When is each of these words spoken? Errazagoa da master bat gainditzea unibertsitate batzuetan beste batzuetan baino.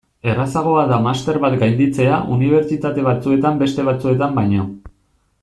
Errazagoa 0.31 0.85
da 0.91 0.95
master 1.07 1.37
bat 1.43 1.57
gainditzea 1.63 2.17
unibertsitate 2.37 3.05
batzuetan 3.11 3.61
beste 3.61 3.87
batzuetan 3.91 4.35
baino. 4.41 4.67